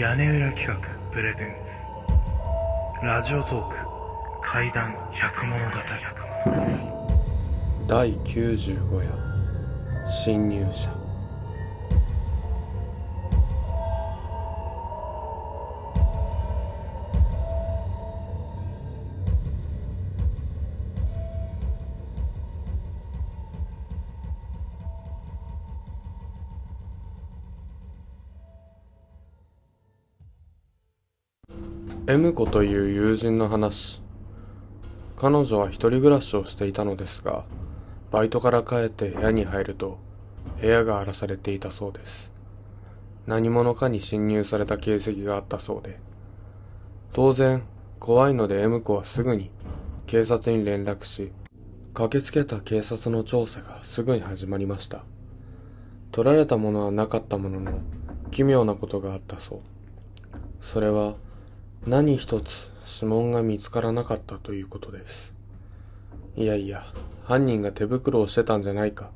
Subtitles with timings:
[0.00, 0.74] 屋根裏企画
[1.12, 3.04] プレゼンツ。
[3.04, 3.76] ラジオトーク
[4.40, 5.76] 怪談百物語。
[7.86, 10.88] 第95夜侵入者。
[32.06, 34.02] M 子という友人の話。
[35.16, 37.44] 彼女は一人暮らしをしていたのですが
[38.10, 39.98] バイトから帰って部屋に入ると
[40.62, 42.30] 部屋が荒らされていたそうです。
[43.26, 46.00] 何者かに侵入された形跡があったそうで。
[47.12, 47.62] 当然
[47.98, 49.50] 怖いので M 子はすぐに
[50.06, 51.32] 警察に連絡し
[51.92, 55.04] 駆けつけた警察の調査がすぐに始まりました。
[56.12, 57.72] 取られたものはなかったものの
[58.30, 59.60] 奇妙なことがあったそう。
[60.62, 61.14] それは
[61.86, 62.70] 何一つ
[63.02, 65.34] 指紋が見つからなかったということです。
[66.36, 66.84] いやいや、
[67.24, 69.10] 犯人が手袋をしてたんじゃないか、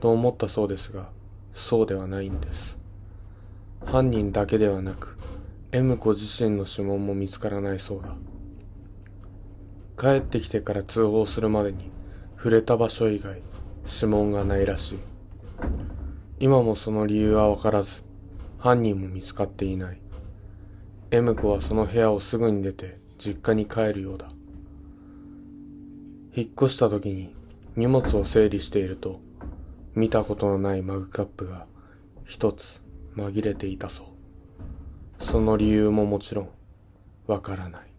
[0.00, 1.08] と思ったそうですが、
[1.54, 2.78] そうではないんです。
[3.86, 5.16] 犯人だけではなく、
[5.72, 8.14] M 子自身の指紋も見つからないそうだ。
[9.98, 11.90] 帰ってきてから通報するまでに、
[12.36, 13.40] 触れた場所以外、
[13.90, 14.98] 指紋がないらしい。
[16.40, 18.04] 今もその理由はわからず、
[18.58, 20.00] 犯人も見つかっていない。
[21.10, 24.28] M 子はその部屋をすぐに出て実家に帰るようだ。
[26.34, 27.34] 引っ越した時に
[27.76, 29.20] 荷物を整理していると
[29.94, 31.66] 見たことのないマグカップが
[32.24, 32.82] 一つ
[33.16, 34.02] 紛れていたそ
[35.20, 35.24] う。
[35.24, 36.50] その理由ももちろん
[37.28, 37.95] わからない。